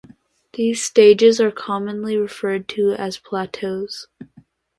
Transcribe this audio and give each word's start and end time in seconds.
These 0.53 0.83
stages 0.83 1.39
are 1.39 1.51
commonly 1.51 2.17
referred 2.17 2.67
to 2.69 2.93
as 2.95 3.19
"plateaus". 3.19 4.07